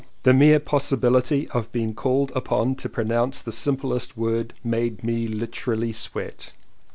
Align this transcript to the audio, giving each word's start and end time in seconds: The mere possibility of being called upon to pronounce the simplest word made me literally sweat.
The 0.23 0.33
mere 0.33 0.59
possibility 0.59 1.47
of 1.49 1.71
being 1.71 1.93
called 1.93 2.31
upon 2.33 2.73
to 2.77 2.89
pronounce 2.89 3.39
the 3.39 3.51
simplest 3.51 4.17
word 4.17 4.55
made 4.63 5.03
me 5.03 5.27
literally 5.27 5.93
sweat. 5.93 6.53